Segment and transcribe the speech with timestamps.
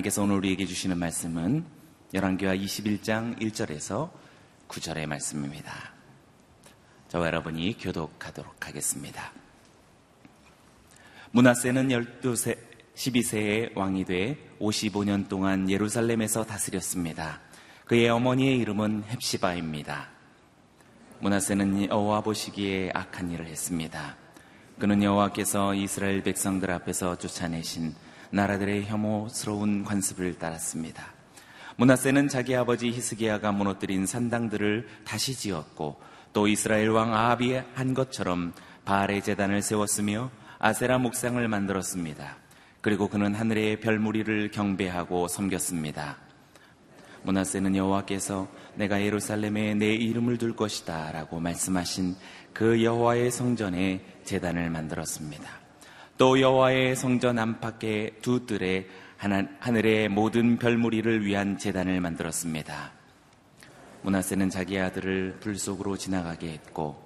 [0.00, 1.64] 하나님께서 오늘 우리에게 주시는 말씀은
[2.14, 4.10] 열왕기와 21장 1절에서
[4.68, 5.92] 9절의 말씀입니다.
[7.08, 9.32] 저와 여러분이 교독하도록 하겠습니다.
[11.32, 12.58] 문하세는 12세,
[12.94, 17.40] 12세의 왕이 돼 55년 동안 예루살렘에서 다스렸습니다.
[17.84, 20.08] 그의 어머니의 이름은 헵시바입니다.
[21.20, 24.16] 문하세는 여호와 보시기에 악한 일을 했습니다.
[24.78, 27.94] 그는 여호와께서 이스라엘 백성들 앞에서 쫓아내신
[28.30, 31.12] 나라들의 혐오스러운 관습을 따랐습니다.
[31.76, 36.00] 문하세는 자기 아버지 히스기야가 무너뜨린 산당들을 다시 지었고
[36.32, 38.52] 또 이스라엘 왕 아합이 한 것처럼
[38.84, 42.36] 바알의 재단을 세웠으며 아세라 목상을 만들었습니다.
[42.80, 46.18] 그리고 그는 하늘의 별무리를 경배하고 섬겼습니다.
[47.22, 52.16] 문하세는 여호와께서 내가 예루살렘에 내 이름을 둘 것이다라고 말씀하신
[52.52, 55.59] 그 여호와의 성전에 재단을 만들었습니다.
[56.20, 62.90] 또 여호와의 성전 안팎의 두 뜰에 하늘의 모든 별무리를 위한 재단을 만들었습니다.
[64.02, 67.02] 문하세는 자기 아들을 불 속으로 지나가게 했고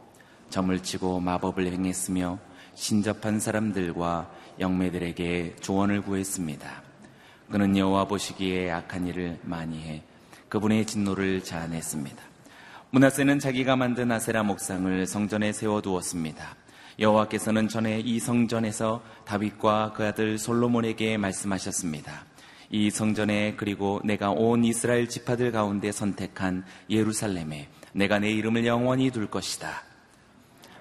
[0.51, 2.41] 점을 치고 마법을 행했으며
[2.75, 6.83] 신접한 사람들과 영매들에게 조언을 구했습니다.
[7.53, 10.03] 그는 여호와 보시기에 악한 일을 많이 해
[10.49, 12.21] 그분의 진노를 자아냈습니다.
[12.91, 16.64] 문하세는 자기가 만든 아세라 목상을 성전에 세워두었습니다.
[16.99, 22.25] 여호와께서는 전에 이 성전에서 다윗과 그 아들 솔로몬에게 말씀하셨습니다.
[22.71, 29.29] 이 성전에 그리고 내가 온 이스라엘 지파들 가운데 선택한 예루살렘에 내가 내 이름을 영원히 둘
[29.29, 29.83] 것이다.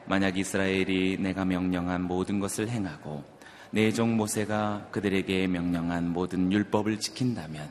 [0.05, 3.23] 만약 이스라엘이 내가 명령한 모든 것을 행하고
[3.71, 7.69] 내 종 모세가 그들에게 명령한 모든 율법을 지킨다면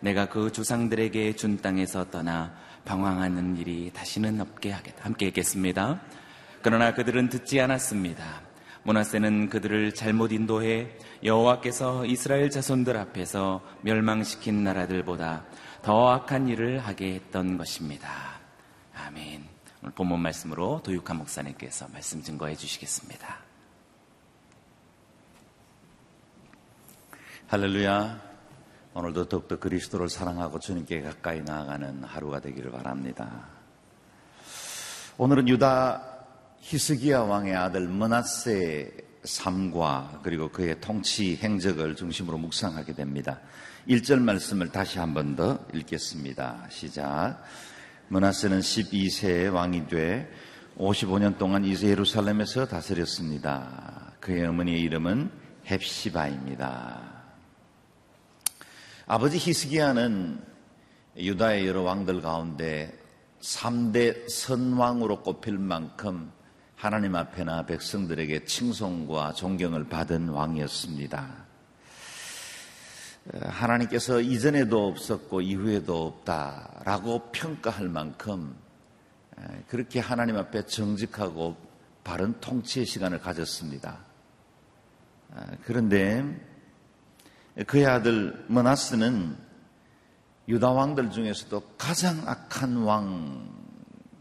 [0.00, 5.04] 내가 그 조상들에게 준 땅에서 떠나 방황하는 일이 다시는 없게 하겠다.
[5.04, 6.00] 함께 했겠습니다.
[6.62, 8.42] 그러나 그들은 듣지 않았습니다.
[8.82, 10.90] 모나세는 그들을 잘못 인도해
[11.22, 15.44] 여호와께서 이스라엘 자손들 앞에서 멸망시킨 나라들보다
[15.82, 18.08] 더 악한 일을 하게 했던 것입니다.
[18.94, 19.44] 아멘.
[19.82, 23.38] 오늘 본문 말씀으로 도육한 목사님께서 말씀 증거해 주시겠습니다.
[27.46, 28.30] 할렐루야.
[28.92, 33.46] 오늘도 더욱더 그리스도를 사랑하고 주님께 가까이 나아가는 하루가 되기를 바랍니다.
[35.16, 36.09] 오늘은 유다
[36.60, 38.90] 히스기야 왕의 아들 머나세
[39.24, 43.40] 삶과 그리고 그의 통치 행적을 중심으로 묵상하게 됩니다.
[43.88, 46.66] 1절 말씀을 다시 한 번 더 읽겠습니다.
[46.70, 47.42] 시작.
[48.08, 50.30] 머나세는 12세의 왕이 돼
[50.78, 54.12] 55년 동안 이세 예루살렘에서 다스렸습니다.
[54.20, 55.30] 그의 어머니의 이름은
[55.66, 57.00] 헵시바입니다.
[59.06, 60.40] 아버지 히스기야는
[61.16, 62.96] 유다의 여러 왕들 가운데
[63.42, 66.30] 3대 선왕으로 꼽힐 만큼
[66.80, 71.44] 하나님 앞에나 백성들에게 칭송과 존경을 받은 왕이었습니다.
[73.42, 78.56] 하나님께서 이전에도 없었고 이후에도 없다라고 평가할 만큼
[79.68, 81.54] 그렇게 하나님 앞에 정직하고
[82.02, 83.98] 바른 통치의 시간을 가졌습니다.
[85.64, 86.24] 그런데
[87.66, 89.36] 그의 아들 머나스는
[90.48, 92.76] 유다 왕들 중에서도 가장 악한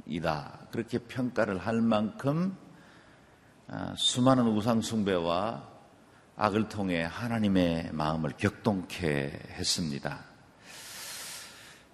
[0.08, 0.59] 왕이다.
[0.72, 2.56] 그렇게 평가를 할 만큼
[3.68, 5.68] 아, 수많은 우상숭배와
[6.35, 10.25] 악을 통해 하나님의 마음을 격동케 했습니다.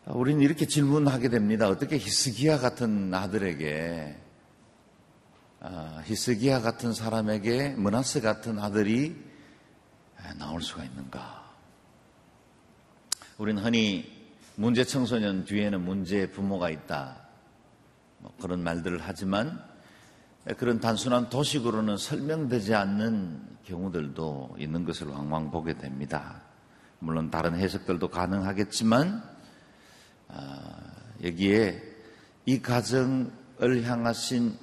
[0.06, 1.68] 우리는 이렇게 질문하게 됩니다.
[1.68, 4.22] 어떻게 히스기야 같은 아들에게
[5.62, 9.16] 아, 히스기야 같은 사람에게 문하스 같은 아들이
[10.38, 11.44] 나올 수가 있는가?
[13.38, 17.25] 우리는 흔히 문제 청소년 뒤에는 문제 부모가 있다.
[18.26, 19.62] 뭐 그런 말들을 하지만
[20.58, 26.42] 그런 단순한 도식으로는 설명되지 않는 경우들도 있는 것을 왕왕 보게 됩니다.
[26.98, 29.24] 물론 다른 해석들도 가능하겠지만
[30.30, 30.76] 아,
[31.24, 31.84] 여기에
[32.48, 34.58] 이 가정을 향하신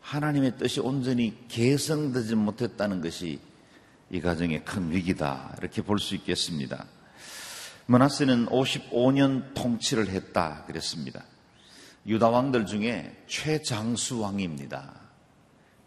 [0.00, 3.38] 하나님의 뜻이 온전히 개성되지 못했다는 것이
[4.10, 6.86] 이 가정의 큰 위기다 이렇게 볼 수 있겠습니다.
[7.86, 11.24] 머나스는 55년 통치를 했다 그랬습니다.
[12.06, 14.94] 유다 왕들 중에 최장수 왕입니다.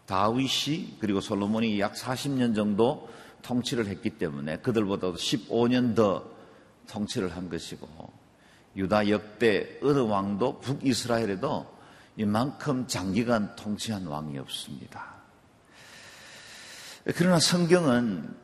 [0.06, 3.08] 다윗이 그리고 솔로몬이 약 40년 정도
[3.42, 6.24] 통치를 했기 때문에 그들보다도 15년 더
[6.88, 7.88] 통치를 한 것이고
[8.76, 11.74] 유다 역대 어느 왕도 북이스라엘에도
[12.16, 15.14] 이만큼 장기간 통치한 왕이 없습니다.
[17.16, 18.34] 그러나 성경은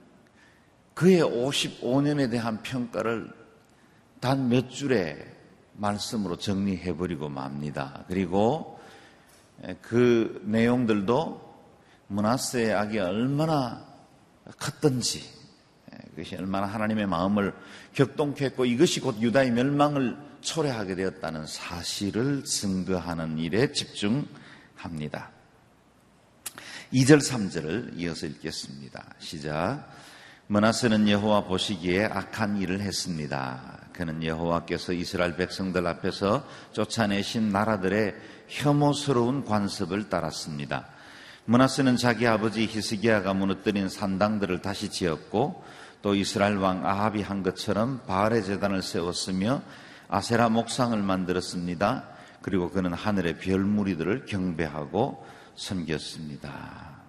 [0.94, 3.32] 그의 55년에 대한 평가를
[4.20, 5.39] 단 몇 줄에
[5.80, 8.04] 말씀으로 정리해버리고 맙니다.
[8.06, 8.78] 그리고
[9.80, 11.50] 그 내용들도
[12.08, 13.86] 문하세의 악이 얼마나
[14.58, 15.22] 컸던지
[16.10, 17.54] 그것이 얼마나 하나님의 마음을
[17.94, 25.30] 격동케 했고 이것이 곧 유다의 멸망을 초래하게 되었다는 사실을 증거하는 일에 집중합니다.
[26.92, 29.14] 2절 3절을 이어서 읽겠습니다.
[29.18, 29.88] 시작.
[30.48, 33.79] 머나스는 여호와 보시기에 악한 일을 했습니다.
[34.00, 36.42] 그는 여호와께서 이스라엘 백성들 앞에서
[36.72, 38.14] 쫓아내신 나라들의
[38.48, 40.86] 혐오스러운 관습을 따랐습니다.
[41.44, 45.62] 머나스는 자기 아버지 히스기야가 무너뜨린 산당들을 다시 지었고
[46.00, 49.60] 또 이스라엘 왕 아합이 한 것처럼 바알의 재단을 세웠으며
[50.08, 52.08] 아세라 목상을 만들었습니다.
[52.40, 55.26] 그리고 그는 하늘의 별무리들을 경배하고
[55.56, 57.02] 섬겼습니다.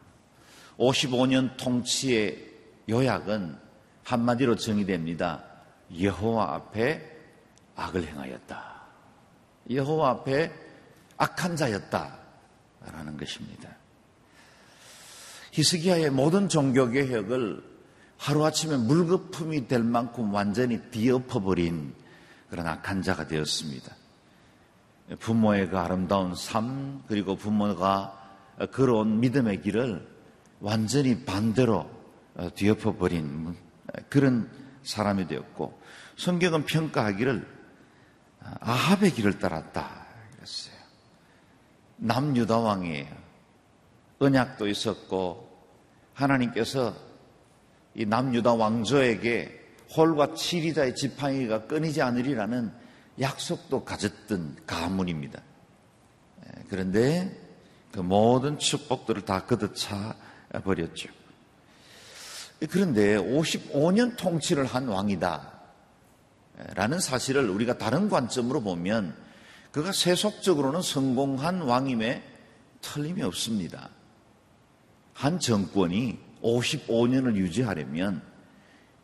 [0.77, 2.49] 55년 통치의
[2.89, 3.55] 요약은
[4.03, 5.50] 한마디로 정의됩니다.
[5.99, 7.01] 여호와 앞에
[7.75, 8.81] 악을 행하였다.
[9.69, 10.51] 여호와 앞에
[11.17, 12.17] 악한 자였다.
[12.91, 13.69] 라는 것입니다.
[15.51, 17.63] 히스기야의 모든 종교 개혁을
[18.17, 21.93] 하루아침에 물거품이 될 만큼 완전히 뒤엎어버린
[22.49, 23.95] 그런 악한 자가 되었습니다.
[25.19, 28.17] 부모의 그 아름다운 삶, 그리고 부모가
[28.71, 30.07] 걸어온 믿음의 길을
[30.59, 31.89] 완전히 반대로
[32.55, 33.55] 뒤엎어버린
[34.09, 34.49] 그런
[34.83, 35.79] 사람이 되었고,
[36.17, 37.47] 성경은 평가하기를
[38.59, 40.07] 아합의 길을 따랐다.
[40.35, 40.75] 그랬어요.
[41.97, 43.21] 남유다 왕이에요.
[44.19, 45.49] 언약도 있었고,
[46.13, 46.95] 하나님께서
[47.95, 49.59] 이 남유다 왕조에게
[49.95, 52.71] 홀과 치리자의 지팡이가 끊이지 않으리라는
[53.19, 55.41] 약속도 가졌던 가문입니다.
[56.45, 57.37] 예, 그런데
[57.91, 60.15] 그 모든 축복들을 다 걷어차
[60.63, 61.09] 버렸죠.
[62.69, 65.51] 그런데 55년 통치를 한 왕이다.
[66.75, 69.15] 라는 사실을 우리가 다른 관점으로 보면
[69.71, 72.23] 그가 세속적으로는 성공한 왕임에
[72.81, 73.89] 틀림이 없습니다.
[75.13, 78.21] 한 정권이 55년을 유지하려면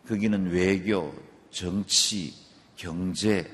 [0.07, 1.13] 거기는 외교,
[1.50, 2.33] 정치,
[2.75, 3.50] 경제,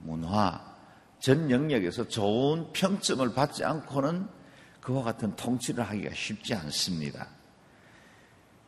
[0.00, 0.76] 문화
[1.20, 4.28] 전 영역에서 좋은 평점을 받지 않고는
[4.80, 7.28] 그와 같은 통치를 하기가 쉽지 않습니다.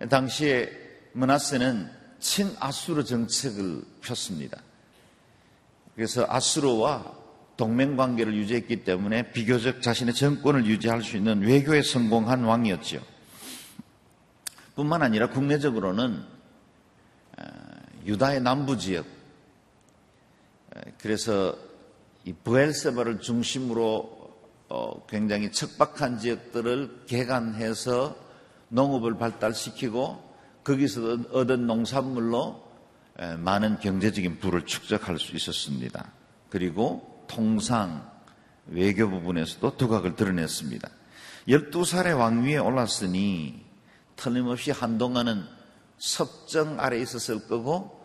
[0.08, 0.70] 당시에
[1.12, 1.90] 문하세는
[2.20, 4.60] 친아수르 정책을 폈습니다.
[5.94, 7.16] 그래서 아수르와
[7.56, 13.04] 동맹 관계를 유지했기 때문에 비교적 자신의 정권을 유지할 수 있는 외교에 성공한 왕이었죠.
[14.76, 16.24] 뿐만 아니라 국내적으로는
[17.36, 17.44] 어,
[18.06, 19.06] 유다의 남부 지역,
[20.76, 21.58] 어, 그래서
[22.24, 24.18] 이 부엘세바를 중심으로
[24.68, 28.27] 어, 굉장히 척박한 지역들을 개간해서
[28.68, 30.28] 농업을 발달시키고
[30.64, 32.68] 거기서 얻은 농산물로
[33.38, 36.12] 많은 경제적인 부를 축적할 수 있었습니다.
[36.50, 38.10] 그리고 통상
[38.66, 40.88] 외교 부분에서도 두각을 드러냈습니다.
[41.48, 43.64] 12살의 왕위에 올랐으니
[44.16, 45.44] 틀림없이 한동안은
[45.96, 47.98] 섭정 아래 있었을 거고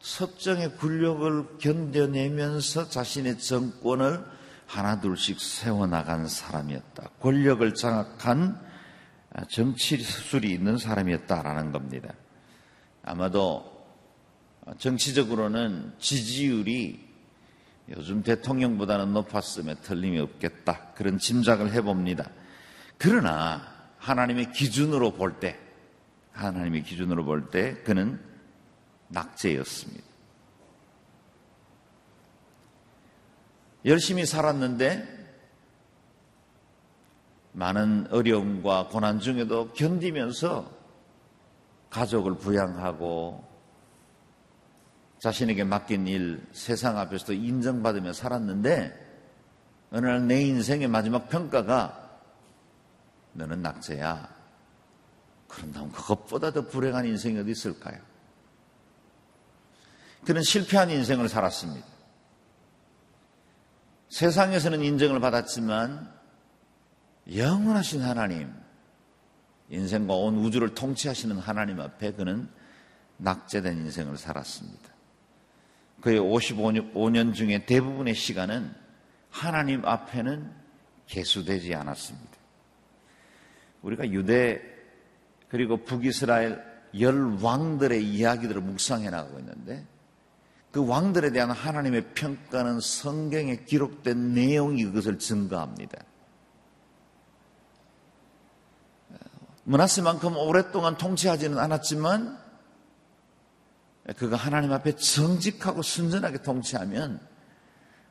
[0.00, 4.24] 섭정의 굴욕을 견뎌내면서 자신의 정권을
[4.66, 7.10] 하나둘씩 세워나간 사람이었다.
[7.20, 8.67] 권력을 장악한
[9.46, 12.14] 정치 수술이 있는 사람이었다라는 겁니다.
[13.02, 13.86] 아마도
[14.78, 17.08] 정치적으로는 지지율이
[17.96, 20.92] 요즘 대통령보다는 높았음에 틀림이 없겠다.
[20.94, 22.30] 그런 짐작을 해봅니다.
[22.98, 23.62] 그러나
[23.98, 25.58] 하나님의 기준으로 볼 때,
[26.32, 28.20] 하나님의 기준으로 볼 때 그는
[29.08, 30.04] 낙제였습니다.
[33.84, 35.17] 열심히 살았는데
[37.58, 40.70] 많은 어려움과 고난 중에도 견디면서
[41.90, 43.44] 가족을 부양하고
[45.18, 49.06] 자신에게 맡긴 일 세상 앞에서도 인정받으며 살았는데
[49.90, 52.20] 어느 날 내 인생의 마지막 평가가
[53.32, 54.36] 너는 낙제야.
[55.48, 57.98] 그런다면 그것보다 더 불행한 인생이 어디 있을까요?
[60.24, 61.86] 그는 실패한 인생을 살았습니다.
[64.10, 66.17] 세상에서는 인정을 받았지만
[67.34, 68.52] 영원하신 하나님,
[69.70, 72.48] 인생과 온 우주를 통치하시는 하나님 앞에 그는
[73.18, 74.88] 낙제된 인생을 살았습니다.
[76.00, 78.72] 그의 55년 중에 대부분의 시간은
[79.30, 80.50] 하나님 앞에는
[81.06, 82.30] 개수되지 않았습니다.
[83.82, 84.62] 우리가 유대
[85.48, 86.62] 그리고 북이스라엘
[86.98, 89.84] 열 왕들의 이야기들을 묵상해 나가고 있는데
[90.70, 95.98] 그 왕들에 대한 하나님의 평가는 성경에 기록된 내용이 그것을 증거합니다.
[99.68, 102.38] 문하세만큼 오랫동안 통치하지는 않았지만
[104.16, 107.20] 그가 하나님 앞에 정직하고 순전하게 통치하면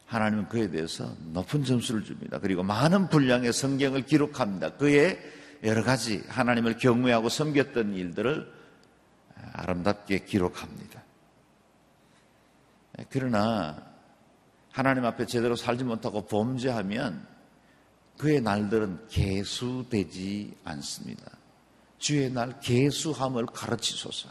[0.06, 2.38] 하나님은 그에 대해서 높은 점수를 줍니다.
[2.40, 4.76] 그리고 많은 분량의 성경을 기록합니다.
[4.76, 5.20] 그의
[5.64, 8.54] 여러 가지 하나님을 경외하고 섬겼던 일들을
[9.54, 11.02] 아름답게 기록합니다.
[13.10, 13.84] 그러나
[14.72, 17.26] 하나님 앞에 제대로 살지 못하고 범죄하면
[18.20, 21.37] 그의 날들은 개수되지 않습니다.
[21.98, 24.30] 주의 날 개수함을 가르치소서.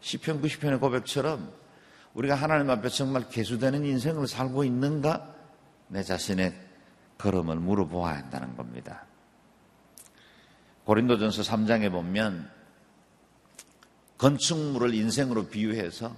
[0.00, 1.52] 시편 90편의 고백처럼
[2.14, 5.34] 우리가 하나님 앞에 정말 개수되는 인생을 살고 있는가?
[5.88, 6.54] 내 자신의
[7.18, 9.04] 걸음을 물어보아야 한다는 겁니다.
[10.84, 12.50] 고린도전서 3장에 보면
[14.18, 16.14] 건축물을 인생으로 비유해서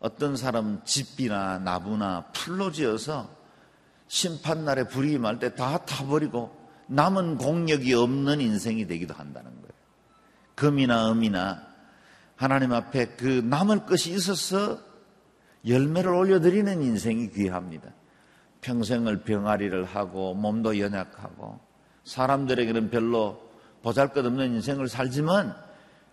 [0.00, 3.30] 어떤 사람 집이나 나무나 풀로 지어서
[4.06, 6.57] 심판날에 불이 임할 때 다 타버리고
[6.88, 9.72] 남은 공력이 없는 인생이 되기도 한다는 거예요.
[10.54, 11.62] 금이나 음이나
[12.36, 14.78] 하나님 앞에 그 남을 것이 있어서
[15.66, 17.90] 열매를 올려드리는 인생이 귀합니다.
[18.60, 21.60] 평생을 병아리를 하고 몸도 연약하고
[22.04, 23.40] 사람들에게는 별로
[23.82, 25.54] 보잘 것 없는 인생을 살지만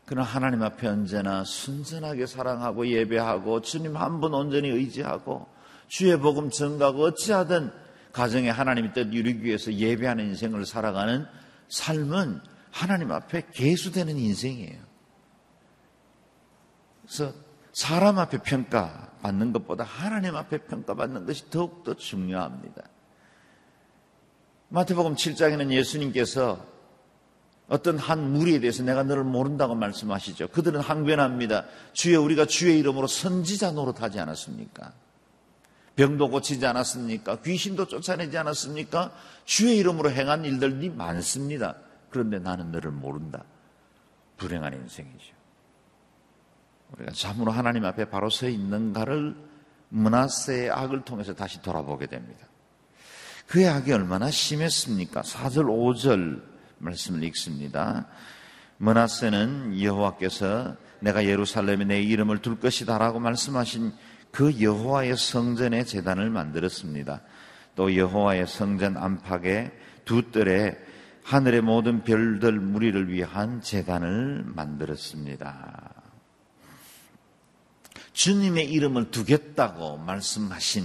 [0.05, 5.47] 그러나 하나님 앞에 언제나 순전하게 사랑하고 예배하고 주님 한 분 온전히 의지하고
[5.87, 7.71] 주의 복음 전가하고 어찌하든
[8.15, 11.27] 가정에 하나님의 뜻 이루기 위해서 예배하는 인생을 살아가는
[11.67, 12.39] 삶은
[12.71, 14.79] 하나님 앞에 개수되는 인생이에요.
[17.01, 17.33] 그래서
[17.73, 22.83] 사람 앞에 평가받는 것보다 하나님 앞에 평가받는 것이 더욱더 중요합니다.
[24.69, 26.65] 마태복음 7장에는 예수님께서
[27.67, 30.47] 어떤 한 무리에 대해서 내가 너를 모른다고 말씀하시죠.
[30.49, 31.65] 그들은 항변합니다.
[31.91, 34.93] 주여 우리가 주의 이름으로 선지자 노릇하지 않았습니까?
[35.95, 37.37] 병도 고치지 않았습니까?
[37.41, 39.11] 귀신도 쫓아내지 않았습니까?
[39.45, 41.75] 주의 이름으로 행한 일들이 많습니다.
[42.09, 43.43] 그런데 나는 너를 모른다.
[44.37, 45.33] 불행한 인생이죠.
[46.91, 49.35] 우리가 참으로 하나님 앞에 바로 서 있는가를
[49.89, 52.45] 문하세의 악을 통해서 다시 돌아보게 됩니다.
[53.47, 55.21] 그의 악이 얼마나 심했습니까?
[55.21, 56.41] 4절, 5절
[56.79, 58.07] 말씀을 읽습니다.
[58.77, 63.93] 문하세는 여호와께서 내가 예루살렘에 내 이름을 둘 것이다라고 말씀하신
[64.35, 67.21] 그 여호와의 성전에 재단을 만들었습니다.
[67.77, 69.71] 또 여호와의 성전 안팎에
[70.03, 70.77] 두 뜰에
[71.23, 75.93] 하늘의 모든 별들 무리를 위한 재단을 만들었습니다.
[78.11, 80.83] 주님의 이름을 두겠다고 말씀하신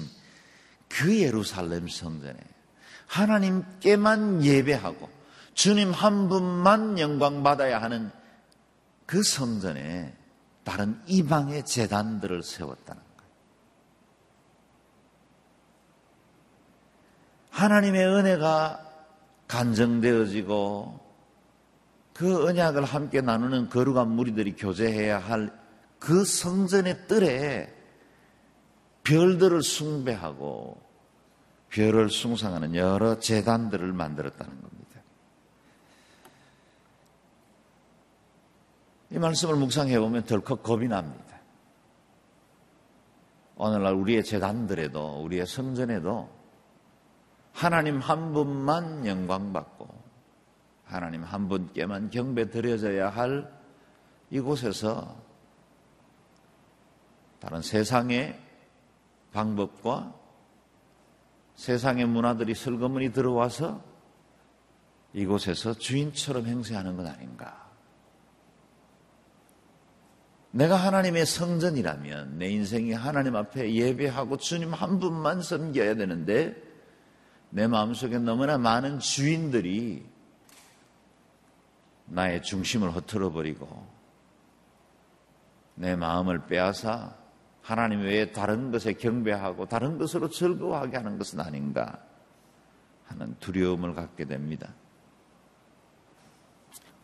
[0.89, 2.39] 그 예루살렘 성전에
[3.09, 5.11] 하나님께만 예배하고
[5.55, 8.13] 주님 한 분만 영광 받아야 하는
[9.07, 10.15] 그 성전에
[10.63, 13.11] 다른 이방의 재단들을 세웠다는 거예요.
[17.61, 18.87] 하나님의 은혜가
[19.49, 21.01] 간정되어지고
[22.15, 25.61] 그 언약을 함께 나누는 거룩한 무리들이 교제해야 할
[26.01, 27.73] 그 성전의 뜰에
[29.05, 30.81] 별들을 숭배하고
[31.69, 35.01] 별을 숭상하는 여러 재단들을 만들었다는 겁니다.
[39.11, 41.41] 이 말씀을 묵상해 보면 덜컥 겁이 납니다.
[43.57, 46.31] 오늘날 우리의 재단들에도 우리의 성전에도
[47.53, 49.89] 하나님 한 분만 영광받고
[50.85, 53.51] 하나님 한 분께만 경배 드려져야 할
[54.31, 55.17] 이곳에서
[57.39, 58.39] 다른 세상의
[59.33, 60.15] 방법과
[61.55, 63.83] 세상의 문화들이 슬그머니 들어와서
[65.13, 67.69] 이곳에서 주인처럼 행세하는 것 아닌가.
[70.53, 76.70] 내가 하나님의 성전이라면 내 인생이 하나님 앞에 예배하고 주님 한 분만 섬겨야 되는데
[77.51, 80.09] 내 마음속에 너무나 많은 주인들이
[82.07, 83.87] 나의 중심을 흐트러 버리고
[85.75, 87.17] 내 마음을 빼앗아
[87.63, 91.99] 하나님 외에 다른 것에 경배하고 다른 것으로 즐거워하게 하는 것은 아닌가
[93.07, 94.73] 하는 두려움을 갖게 됩니다.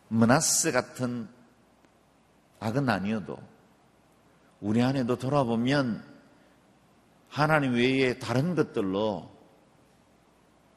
[0.08, 1.28] 문하스 같은
[2.60, 3.38] 악은 아니어도
[4.60, 6.02] 우리 안에도 돌아보면
[7.28, 9.35] 하나님 외에 다른 것들로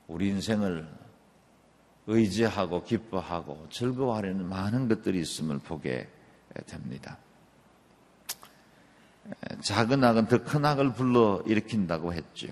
[0.09, 0.87] 우리 인생을
[2.07, 6.09] 의지하고 기뻐하고 즐거워하려는 많은 것들이 있음을 보게
[6.65, 7.17] 됩니다.
[9.61, 12.47] 작은 악은 더 큰 악을 불러 일으킨다고 했죠.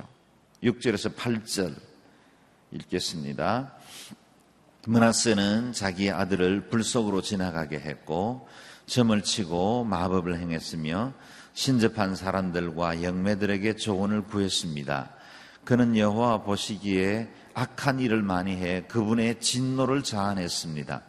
[0.61, 1.73] 6절에서 8절
[2.71, 3.73] 읽겠습니다.
[4.85, 8.47] 문하스는 자기 아들을 불 속으로 지나가게 했고
[8.85, 11.13] 점을 치고 마법을 행했으며
[11.55, 15.09] 신접한 사람들과 영매들에게 조언을 구했습니다.
[15.65, 21.01] 그는 여호와 보시기에 악한 일을 많이 해 그분의 진노를 자아냈습니다.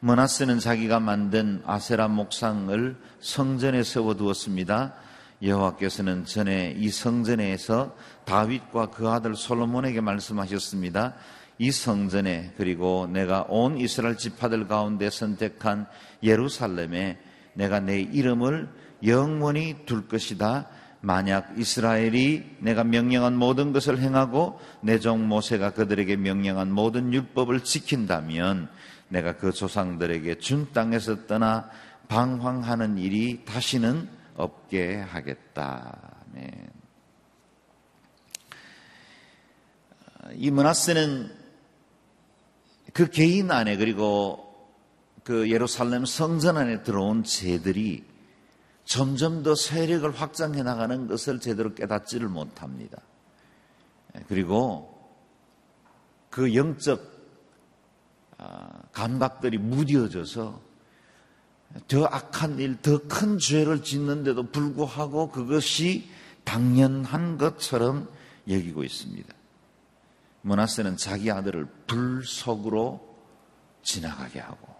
[0.00, 4.94] 머나스는 자기가 만든 아세라 목상을 성전에 세워두었습니다.
[5.42, 7.94] 여호와께서는 전에 이 성전에서
[8.24, 11.14] 다윗과 그 아들 솔로몬에게 말씀하셨습니다.
[11.58, 15.86] 이 성전에 그리고 내가 온 이스라엘 지파들 가운데 선택한
[16.22, 17.18] 예루살렘에
[17.52, 18.70] 내가 내 이름을
[19.04, 20.68] 영원히 둘 것이다.
[21.04, 28.68] 만약 이스라엘이 내가 명령한 모든 것을 행하고 내 종 모세가 그들에게 명령한 모든 율법을 지킨다면
[29.08, 31.68] 내가 그 조상들에게 준 땅에서 떠나
[32.06, 36.22] 방황하는 일이 다시는 없게 하겠다.
[36.34, 36.50] 네.
[40.34, 41.32] 이 문하세는
[42.92, 44.54] 그 개인 안에 그리고
[45.24, 48.11] 그 예루살렘 성전 안에 들어온 죄들이
[48.84, 53.00] 점점 더 세력을 확장해 나가는 것을 제대로 깨닫지를 못합니다.
[54.28, 54.92] 그리고
[56.30, 57.12] 그 영적
[58.38, 60.60] 아, 감각들이 무뎌져서
[61.88, 66.10] 더 악한 일, 더 큰 죄를 짓는데도 불구하고 그것이
[66.44, 68.08] 당연한 것처럼
[68.48, 69.32] 여기고 있습니다.
[70.42, 73.16] 문하세는 자기 아들을 불 속으로
[73.82, 74.74] 지나가게 하고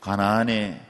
[0.00, 0.80] 가나안의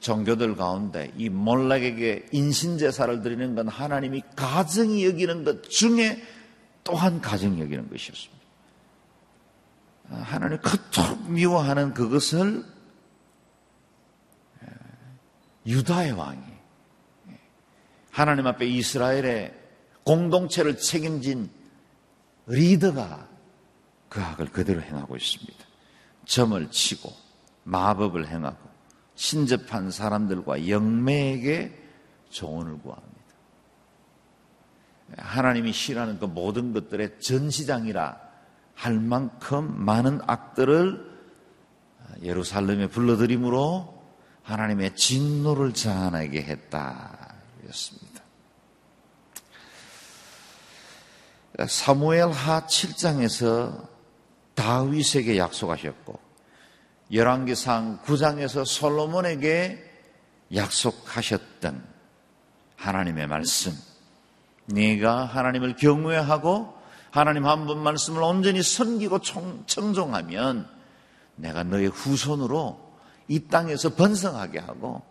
[0.00, 6.22] 종교들 가운데 이 몰락에게 인신제사를 드리는 건 하나님이 가정이 여기는 것 중에
[6.84, 8.42] 또한 가정이 여기는 것이었습니다.
[10.10, 12.64] 하나님 그토록 미워하는 그것을
[15.66, 16.40] 유다의 왕이
[18.10, 19.54] 하나님 앞에 이스라엘의
[20.04, 21.50] 공동체를 책임진
[22.46, 23.28] 리더가
[24.08, 25.64] 그 악을 그대로 행하고 있습니다.
[26.26, 27.12] 점을 치고
[27.64, 28.71] 마법을 행하고
[29.22, 31.72] 신접한 사람들과 영매에게
[32.30, 33.12] 조언을 구합니다.
[35.16, 38.20] 하나님이 싫어하는 그 모든 것들의 전시장이라
[38.74, 41.12] 할 만큼 많은 악들을
[42.22, 44.02] 예루살렘에 불러들임으로
[44.42, 47.36] 하나님의 진노를 자아내게 했다.
[47.68, 48.22] 였습니다.
[51.68, 53.88] 사무엘 하 7장에서
[54.56, 56.21] 다윗에게 약속하셨고
[57.12, 59.90] 열왕기상 9장에서 솔로몬에게
[60.54, 61.84] 약속하셨던
[62.76, 63.72] 하나님의 말씀
[64.66, 66.74] 네가 하나님을 경외하고
[67.10, 69.20] 하나님 한 분 말씀을 온전히 섬기고
[69.66, 70.68] 청종하면
[71.36, 72.92] 내가 너의 후손으로
[73.28, 75.02] 이 땅에서 번성하게 하고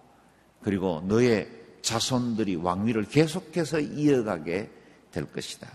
[0.64, 1.50] 그리고 너의
[1.84, 4.72] 자손들이 왕위를 계속해서 이어가게
[5.12, 5.68] 될 것이다.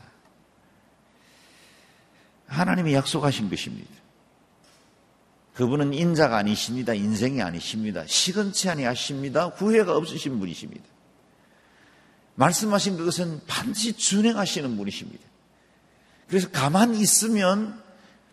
[2.47, 3.91] 하나님이 약속하신 것입니다.
[5.57, 6.93] 그분은 인자가 아니십니다.
[6.93, 8.05] 인생이 아니십니다.
[8.07, 9.47] 시건치 아니하십니다.
[9.47, 10.85] 후회가 없으신 분이십니다.
[12.35, 15.25] 말씀하신 그것은 반드시 준행하시는 분이십니다.
[16.29, 17.83] 그래서 가만히 있으면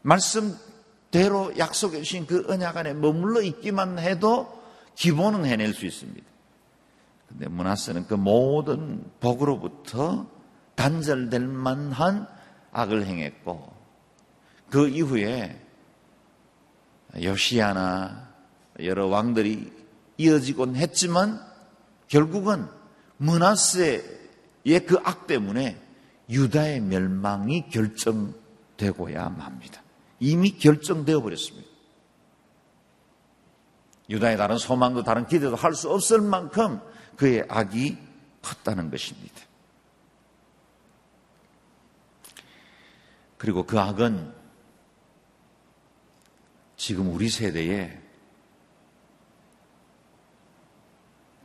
[0.02, 4.62] 말씀대로 약속해 주신 그 언약 안에 머물러 있기만 해도
[4.96, 6.26] 기본은 해낼 수 있습니다.
[7.30, 10.28] 근데 문하세는 그 모든 복으로부터
[10.76, 12.28] 단절될 만한
[12.74, 13.72] 악을 행했고
[14.70, 15.63] 그 이후에
[17.22, 18.34] 요시아나
[18.80, 19.72] 여러 왕들이
[20.18, 21.40] 이어지곤 했지만
[22.08, 22.68] 결국은
[23.18, 25.80] 문하세의 그 악 때문에
[26.30, 29.82] 유다의 멸망이 결정되고야 맙니다.
[30.20, 31.68] 이미 결정되어 버렸습니다.
[34.10, 36.80] 유다의 다른 소망도 다른 기대도 할 수 없을 만큼
[37.16, 37.98] 그의 악이
[38.42, 39.42] 컸다는 것입니다.
[43.38, 44.34] 그리고 그 악은
[46.86, 47.98] 지금 우리 세대에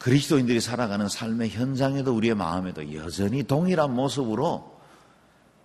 [0.01, 4.81] 그리스도인들이 살아가는 삶의 현장에도 우리의 마음에도 여전히 동일한 모습으로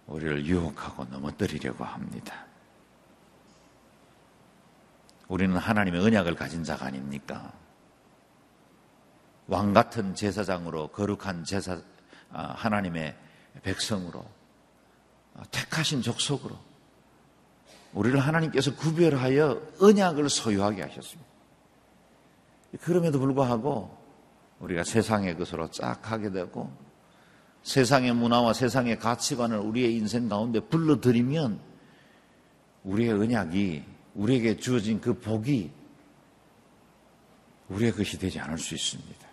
[0.05, 2.45] 우리를 유혹하고 넘어뜨리려고 합니다.
[5.27, 7.51] 우리는 하나님의 언약을 가진 자가 아닙니까?
[9.47, 11.81] 왕 같은 제사장으로 거룩한 제사
[12.31, 13.17] 아, 하나님의
[13.63, 14.23] 백성으로
[15.33, 16.72] 아, 택하신 족속으로
[17.93, 21.31] 우리를 하나님께서 구별하여 언약을 소유하게 하셨습니다.
[22.81, 23.95] 그럼에도 불구하고
[24.59, 26.71] 우리가 세상의 것으로 쫙 하게 되고
[27.61, 31.59] 세상의 문화와 세상의 가치관을 우리의 인생 가운데 불러들이면
[32.83, 33.83] 우리의 언약이
[34.15, 35.71] 우리에게 주어진 그 복이
[37.69, 39.27] 우리의 것이 되지 않을 수 있습니다.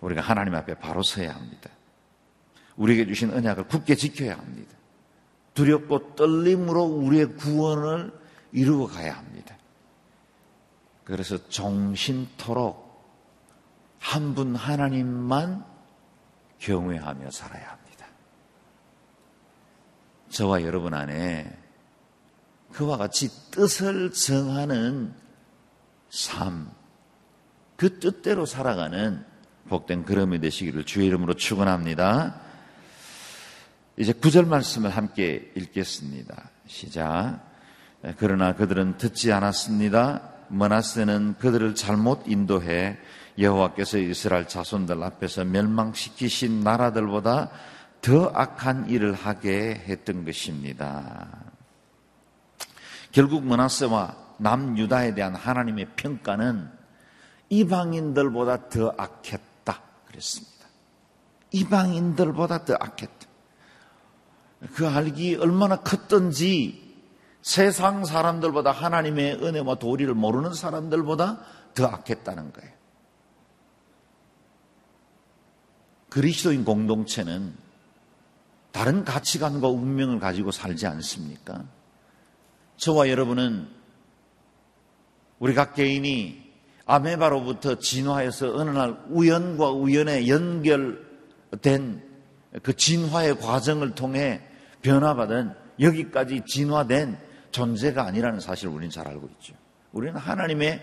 [0.00, 1.70] 우리가 하나님 앞에 바로 서야 합니다.
[2.76, 4.79] 우리에게 주신 언약을 굳게 지켜야 합니다.
[5.54, 8.12] 두렵고 떨림으로 우리의 구원을
[8.52, 9.56] 이루어 가야 합니다.
[11.04, 12.90] 그래서 정신토록
[14.00, 15.64] 한 분 하나님만
[16.58, 18.06] 경외하며 살아야 합니다.
[20.30, 21.56] 저와 여러분 안에
[22.72, 25.14] 그와 같이 뜻을 정하는
[26.08, 26.70] 삶,
[27.76, 29.24] 그 뜻대로 살아가는
[29.68, 32.40] 복된 그름이 되시기를 주의 이름으로 축원합니다.
[34.00, 36.48] 이제 구절 말씀을 함께 읽겠습니다.
[36.66, 37.40] 시작.
[38.16, 40.22] 그러나 그들은 듣지 않았습니다.
[40.48, 42.96] 머나스는 그들을 잘못 인도해
[43.38, 47.50] 여호와께서 이스라엘 자손들 앞에서 멸망시키신 나라들보다
[48.00, 51.28] 더 악한 일을 하게 했던 것입니다.
[53.12, 56.70] 결국 머나스와 남유다에 대한 하나님의 평가는
[57.50, 60.66] 이방인들보다 더 악했다 그랬습니다.
[61.50, 63.19] 이방인들보다 더 악했다.
[64.74, 66.90] 그 알기 얼마나 컸던지
[67.42, 71.40] 세상 사람들보다 하나님의 은혜와 도리를 모르는 사람들보다
[71.74, 72.70] 더 악했다는 거예요.
[76.10, 77.54] 그리스도인 공동체는
[78.72, 81.64] 다른 가치관과 운명을 가지고 살지 않습니까?
[82.76, 83.68] 저와 여러분은
[85.38, 86.50] 우리 각 개인이
[86.84, 92.02] 아메바로부터 진화해서 어느 날 우연과 우연에 연결된
[92.62, 94.42] 그 진화의 과정을 통해
[94.82, 97.18] 변화받은 여기까지 진화된
[97.50, 99.54] 존재가 아니라는 사실을 우리는 잘 알고 있죠.
[99.92, 100.80] 우리는 하나님의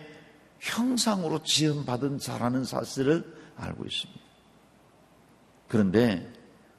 [0.59, 3.23] 형상으로 지음받은 자라는 사실을
[3.55, 4.21] 알고 있습니다.
[5.67, 6.31] 그런데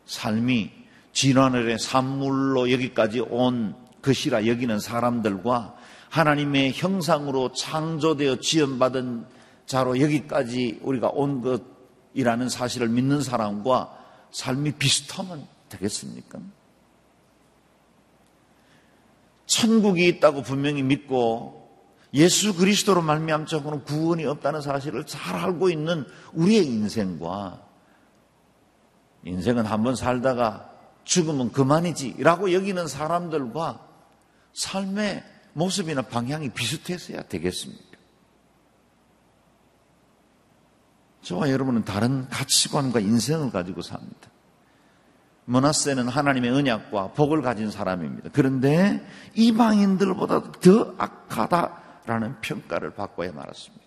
[0.06, 0.72] 삶이
[1.12, 5.76] 진화의 산물로 여기까지 온 것이라 여기는 사람들과
[6.10, 9.26] 하나님의 형상으로 창조되어 지음받은
[9.66, 13.94] 자로 여기까지 우리가 온 것이라는 사실을 믿는 사람과
[14.30, 16.38] 삶이 비슷하면 되겠습니까?
[19.48, 21.58] 천국이 있다고 분명히 믿고
[22.14, 27.66] 예수 그리스도로 말미암자고는 구원이 없다는 사실을 잘 알고 있는 우리의 인생과
[29.24, 30.70] 인생은 한번 살다가
[31.04, 33.84] 죽으면 그만이지라고 여기는 사람들과
[34.52, 37.98] 삶의 모습이나 방향이 비슷해서야 되겠습니까?
[41.22, 44.30] 저와 여러분은 다른 가치관과 인생을 가지고 삽니다.
[45.48, 48.28] 머나세는 하나님의 언약과 복을 가진 사람입니다.
[48.34, 49.02] 그런데
[49.34, 53.82] 이방인들보다 더 악하다라는 평가를 받고야 말았습니다.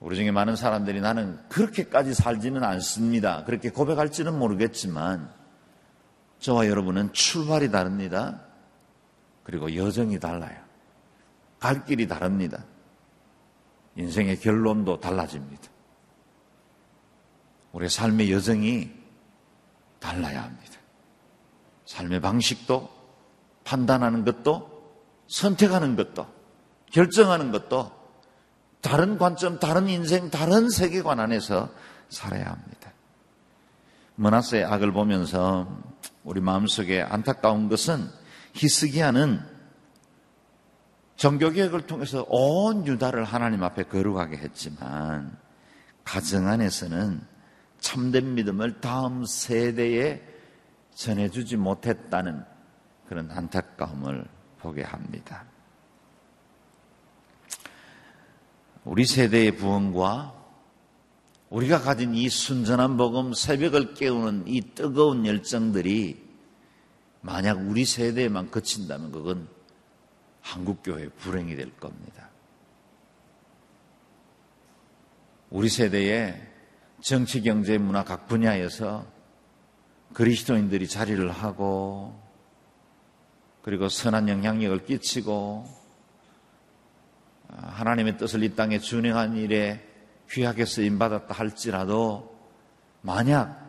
[0.00, 3.44] 우리 중에 많은 사람들이 나는 그렇게까지 살지는 않습니다.
[3.44, 5.32] 그렇게 고백할지는 모르겠지만
[6.40, 8.42] 저와 여러분은 출발이 다릅니다.
[9.44, 10.58] 그리고 여정이 달라요.
[11.58, 12.64] 갈 길이 다릅니다.
[13.96, 15.62] 인생의 결론도 달라집니다.
[17.72, 18.97] 우리의 삶의 여정이
[20.00, 20.74] 달라야 합니다.
[21.86, 22.88] 삶의 방식도
[23.64, 24.78] 판단하는 것도
[25.26, 26.26] 선택하는 것도
[26.90, 27.92] 결정하는 것도
[28.80, 31.68] 다른 관점, 다른 인생, 다른 세계관 안에서
[32.08, 32.92] 살아야 합니다.
[34.14, 35.68] 머나스의 악을 보면서
[36.24, 38.08] 우리 마음속에 안타까운 것은
[38.54, 39.40] 히스기야는
[41.16, 45.36] 정교개혁을 통해서 온 유다를 하나님 앞에 거룩하게 했지만
[46.04, 47.20] 가정 안에서는
[47.80, 50.22] 참된 믿음을 다음 세대에
[50.94, 52.44] 전해주지 못했다는
[53.08, 54.26] 그런 안타까움을
[54.58, 55.44] 보게 합니다.
[58.84, 60.34] 우리 세대의 부흥과
[61.50, 66.28] 우리가 가진 이 순전한 복음, 새벽을 깨우는 이 뜨거운 열정들이
[67.20, 69.48] 만약 우리 세대에만 그친다면 그건
[70.42, 72.28] 한국교회의 불행이 될 겁니다.
[75.50, 76.57] 우리 세대에
[77.00, 79.06] 정치, 경제, 문화 각 분야에서
[80.14, 82.18] 그리스도인들이 자리를 하고
[83.62, 85.66] 그리고 선한 영향력을 끼치고
[87.48, 89.84] 하나님의 뜻을 이 땅에 준행한 일에
[90.30, 92.36] 귀하게 쓰임받았다 할지라도
[93.00, 93.66] 만약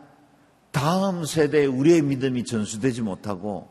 [0.72, 3.70] 다음 세대에 우리의 믿음이 전수되지 못하고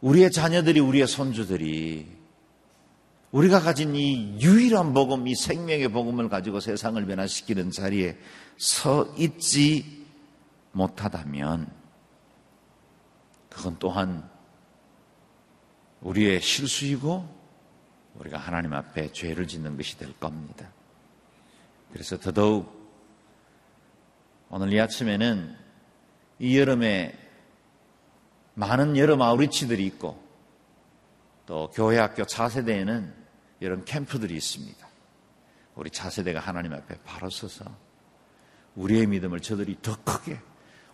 [0.00, 2.21] 우리의 자녀들이 우리의 손주들이
[3.32, 8.18] 우리가 가진 이 유일한 복음, 이 생명의 복음을 가지고 세상을 변화시키는 자리에
[8.58, 10.06] 서 있지
[10.72, 11.66] 못하다면
[13.48, 14.28] 그건 또한
[16.02, 17.26] 우리의 실수이고
[18.16, 20.70] 우리가 하나님 앞에 죄를 짓는 것이 될 겁니다.
[21.90, 22.70] 그래서 더더욱
[24.50, 25.56] 오늘 이 아침에는
[26.38, 27.18] 이 여름에
[28.54, 30.22] 많은 여름 아우리치들이 있고
[31.46, 33.21] 또 교회 학교 차세대에는
[33.62, 34.88] 이런 캠프들이 있습니다.
[35.76, 37.64] 우리 차세대가 하나님 앞에 바로 서서
[38.74, 40.40] 우리의 믿음을 저들이 더 크게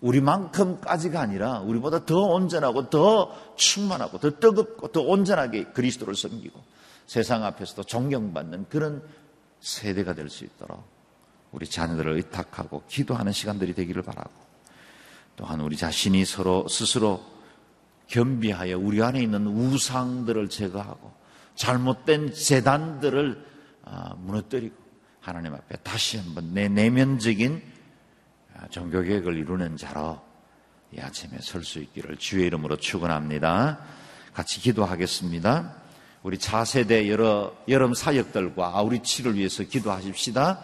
[0.00, 6.62] 우리만큼까지가 아니라 우리보다 더 온전하고 더 충만하고 더 뜨겁고 더 온전하게 그리스도를 섬기고
[7.07, 9.02] 세상 앞에서도 존경받는 그런
[9.61, 10.85] 세대가 될 수 있도록
[11.50, 14.31] 우리 자녀들을 의탁하고 기도하는 시간들이 되기를 바라고
[15.37, 17.24] 또한 우리 자신이 서로 스스로
[18.09, 21.17] 겸비하여 우리 안에 있는 우상들을 제거하고
[21.58, 23.44] 잘못된 재단들을
[23.84, 24.74] 아, 무너뜨리고
[25.20, 27.60] 하나님 앞에 다시 한번 내 내면적인
[28.56, 30.20] 아, 종교 계획을 이루는 자로
[30.92, 33.80] 이 아침에 설 수 있기를 주의 이름으로 축원합니다.
[34.32, 35.74] 같이 기도하겠습니다.
[36.22, 40.60] 우리 차세대 여러 여름 사역들과 아우리치를 위해서 기도하십시다.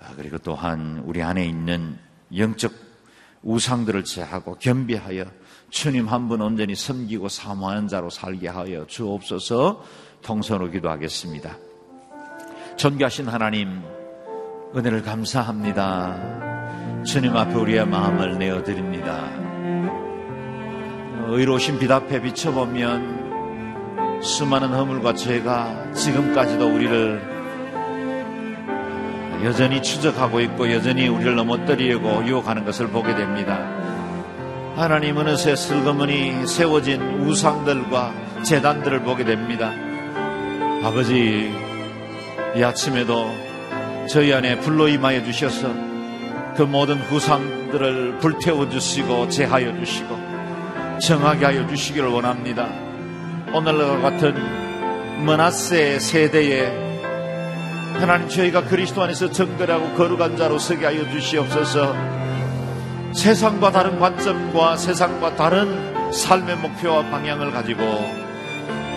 [0.00, 1.98] 아, 그리고 또한 우리 안에 있는
[2.34, 2.72] 영적
[3.42, 5.24] 우상들을 제하고 겸비하여
[5.74, 9.82] 주님 한 분 온전히 섬기고 사모하는 자로 살게 하여 주옵소서
[10.22, 11.56] 통선으로 기도하겠습니다.
[12.76, 13.82] 존귀하신 하나님,
[14.76, 17.02] 은혜를 감사합니다.
[17.04, 19.28] 주님 앞에 우리의 마음을 내어드립니다.
[21.26, 27.34] 의로우신 빛 앞에 비춰보면 수많은 허물과 죄가 지금까지도 우리를
[29.42, 33.82] 여전히 추적하고 있고 여전히 우리를 넘어뜨리려고 유혹하는 것을 보게 됩니다.
[34.76, 39.72] 하나님 어느새 슬그머니 세워진 우상들과 재단들을 보게 됩니다.
[40.82, 41.52] 아버지,
[42.56, 43.32] 이 아침에도
[44.10, 45.68] 저희 안에 불로 임하여 주셔서
[46.56, 52.68] 그 모든 후상들을 불태워 주시고 제하여 주시고 정하게 하여 주시기를 원합니다.
[53.54, 56.66] 오늘과 같은 머나세 세대에
[58.00, 62.23] 하나님 저희가 그리스도 안에서 정결하고 거룩한 자로 서게 하여 주시옵소서
[63.14, 67.82] 세상과 다른 관점과 세상과 다른 삶의 목표와 방향을 가지고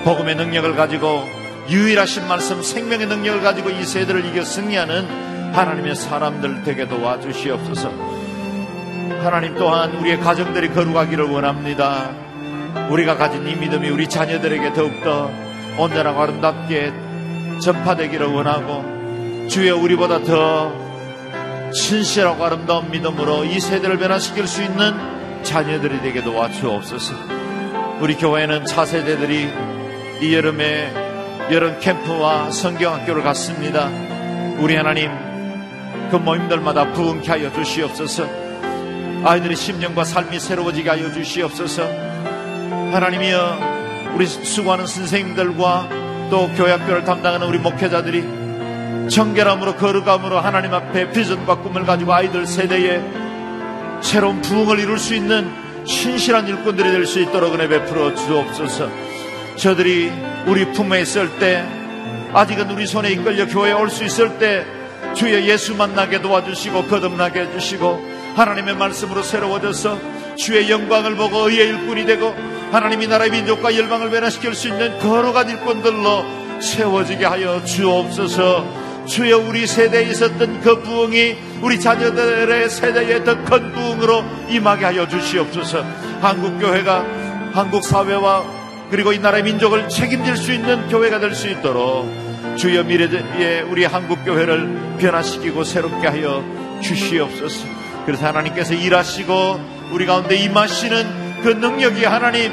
[0.03, 1.23] 복음의 능력을 가지고
[1.69, 7.89] 유일하신 말씀 생명의 능력을 가지고 이 세대를 이겨 승리하는 하나님의 사람들 되게 도와주시옵소서.
[9.23, 12.09] 하나님 또한 우리의 가정들이 거룩하기를 원합니다.
[12.89, 15.29] 우리가 가진 이 믿음이 우리 자녀들에게 더욱더
[15.77, 16.91] 온전하고 아름답게
[17.61, 20.86] 전파되기를 원하고 주여 우리보다 더
[21.73, 27.15] 신실하고 아름다운 믿음으로 이 세대를 변화시킬 수 있는 자녀들이 되게 도와주옵소서.
[27.99, 29.47] 우리 교회는 차세대들이
[30.21, 30.93] 이 여름에
[31.51, 33.89] 여름 캠프와 성경학교를 갔습니다.
[34.59, 35.11] 우리 하나님
[36.11, 38.27] 그 모임들마다 부흥케 하여 주시옵소서.
[39.23, 41.83] 아이들의 심령과 삶이 새로워지게 하여 주시옵소서.
[42.91, 45.89] 하나님이여 우리 수고하는 선생님들과
[46.29, 48.36] 또 교회학교를 담당하는 우리 목회자들이
[49.09, 53.01] 정결함으로 거룩함으로 하나님 앞에 비전과 꿈을 가지고 아이들 세대에
[54.01, 55.49] 새로운 부흥을 이룰 수 있는
[55.85, 58.89] 신실한 일꾼들이 될 수 있도록 은혜 베풀어 주옵소서.
[59.55, 60.11] 저들이
[60.45, 61.65] 우리 품에 있을 때
[62.33, 64.65] 아직은 우리 손에 이끌려 교회에 올 수 있을 때
[65.13, 69.97] 주의 예수 만나게 도와주시고 거듭나게 해주시고 하나님의 말씀으로 새로워져서
[70.35, 72.35] 주의 영광을 보고 의의 일꾼이 되고
[72.71, 80.03] 하나님이 나라의 민족과 열방을 변화시킬 수 있는 거룩한 일꾼들로 세워지게 하여 주옵소서 주여 우리 세대에
[80.09, 85.83] 있었던 그 부흥이 우리 자녀들의 세대에 더큰 부흥으로 임하게 하여 주시옵소서.
[86.21, 87.05] 한국 교회가
[87.53, 88.43] 한국 사회와
[88.91, 92.07] 그리고 이 나라의 민족을 책임질 수 있는 교회가 될 수 있도록
[92.57, 96.43] 주여 미래에 우리 한국 교회를 변화시키고 새롭게 하여
[96.81, 97.65] 주시옵소서.
[98.05, 99.59] 그래서 하나님께서 일하시고
[99.91, 102.51] 우리 가운데 임하시는 그 능력이 하나님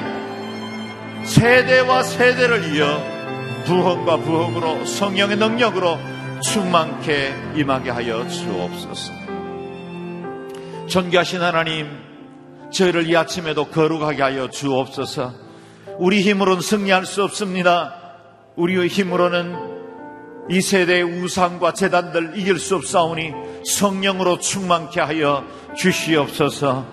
[1.24, 3.02] 세대와 세대를 이어
[3.64, 5.98] 부흥과 부흥으로 성령의 능력으로
[6.44, 9.12] 충만케 임하게 하여 주옵소서.
[10.86, 11.88] 존귀하신 하나님,
[12.70, 15.32] 저희를 이 아침에도 거룩하게 하여 주옵소서.
[15.98, 17.94] 우리 힘으로는 승리할 수 없습니다.
[18.56, 19.56] 우리의 힘으로는
[20.50, 23.32] 이 세대의 우상과 재단들 이길 수 없사오니
[23.64, 25.44] 성령으로 충만케 하여
[25.78, 26.86] 주시옵소서.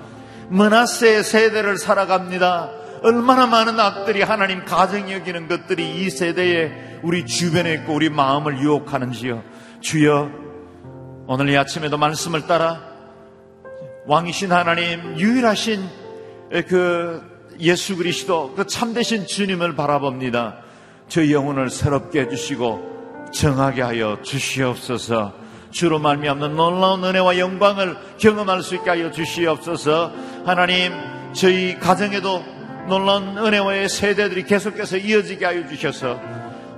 [0.49, 2.71] 머나스의 세대를 살아갑니다.
[3.03, 9.43] 얼마나 많은 악들이 하나님 가정이 여기는 것들이 이 세대에 우리 주변에 있고 우리 마음을 유혹하는지요.
[9.81, 10.29] 주여,
[11.27, 12.81] 오늘 이 아침에도 말씀을 따라
[14.05, 15.87] 왕이신 하나님, 유일하신
[16.67, 17.21] 그
[17.59, 20.57] 예수 그리스도, 그 참되신 주님을 바라봅니다.
[21.07, 25.33] 저희 영혼을 새롭게 해주시고 정하게 하여 주시옵소서.
[25.71, 30.11] 주로 말미암는 놀라운 은혜와 영광을 경험할 수 있게 하여 주시옵소서.
[30.45, 30.91] 하나님,
[31.33, 32.43] 저희 가정에도
[32.87, 36.19] 놀라운 은혜와의 세대들이 계속해서 이어지게 하여 주셔서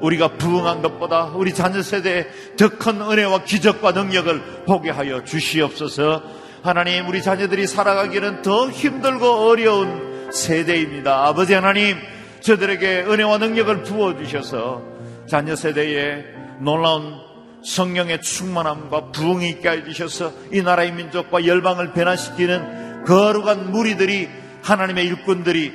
[0.04, 6.22] 우리가 부흥한 것보다 우리 자녀 세대에 더 큰 은혜와 기적과 능력을 보게 하여 주시옵소서.
[6.62, 11.28] 하나님, 우리 자녀들이 살아가기는 더 힘들고 어려운 세대입니다.
[11.28, 11.98] 아버지 하나님,
[12.42, 14.82] 저들에게 은혜와 능력을 부어 주셔서
[15.26, 16.26] 자녀 세대에
[16.60, 17.16] 놀라운
[17.64, 24.28] 성령의 충만함과 부흥이 있게 해주셔서 이 나라의 민족과 열방을 변화시키는 거룩한 무리들이
[24.64, 25.72] 하나님의 일꾼들이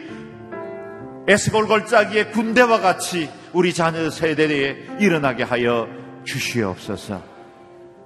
[1.28, 5.88] 에스골 골짜기의 군대와 같이 우리 자녀 세대에 일어나게 하여
[6.24, 7.22] 주시옵소서.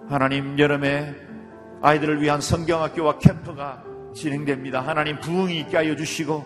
[0.09, 1.15] 하나님 여름에
[1.83, 3.83] 아이들을 위한 성경학교와 캠프가
[4.15, 4.81] 진행됩니다.
[4.81, 6.45] 하나님 부흥이 있게 하여 주시고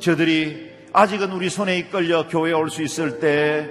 [0.00, 3.68] 저들이 아직은 우리 손에 이끌려 교회에 올 수 있을 때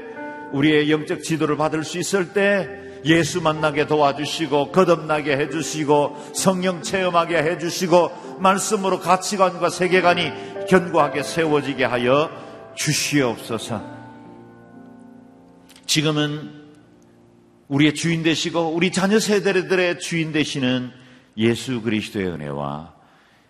[0.53, 2.69] 우리의 영적 지도를 받을 수 있을 때
[3.05, 12.31] 예수 만나게 도와주시고 거듭나게 해주시고 성령 체험하게 해주시고 말씀으로 가치관과 세계관이 견고하게 세워지게 하여
[12.73, 13.94] 주시옵소서.
[15.85, 16.65] 지금은
[17.67, 20.91] 우리의 주인 되시고 우리 자녀 세대들의 주인 되시는
[21.37, 22.93] 예수 그리스도의 은혜와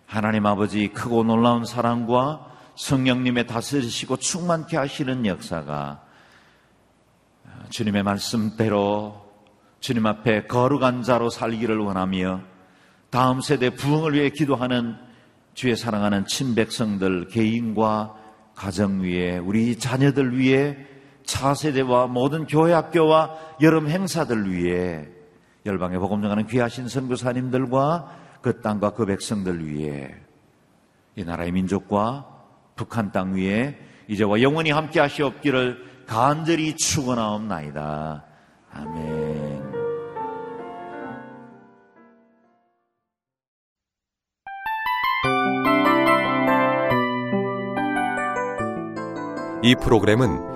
[0.06, 2.46] 하나님 아버지 크고 놀라운 사랑과
[2.76, 6.02] 성령님의 다스리시고 충만케 하시는 역사가
[7.70, 9.26] 주님의 말씀대로
[9.80, 12.42] 주님 앞에 거룩한 자로 살기를 원하며
[13.10, 14.96] 다음 세대 부흥을 위해 기도하는
[15.54, 18.14] 주의 사랑하는 친백성들 개인과
[18.54, 20.76] 가정 위에 우리 자녀들 위해
[21.26, 25.06] 차세대와 모든 교회 학교와 여름 행사들 위해
[25.66, 30.14] 열방의 복음 전하는 귀하신 선교사님들과 그 땅과 그 백성들 위해
[31.16, 32.26] 이 나라의 민족과
[32.76, 33.76] 북한 땅 위에
[34.08, 38.24] 이제와 영원히 함께 하시옵기를 간절히 축원하옵나이다.
[38.72, 39.56] 아멘.
[49.62, 50.55] 이 프로그램은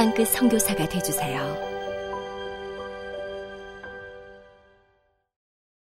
[0.00, 1.69] 땅끝 성교사가 되주세요